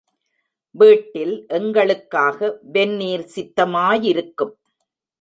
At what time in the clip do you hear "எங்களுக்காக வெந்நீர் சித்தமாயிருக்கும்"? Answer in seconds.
1.49-4.55